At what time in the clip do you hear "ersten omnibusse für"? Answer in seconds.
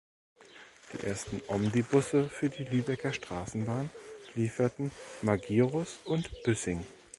1.05-2.49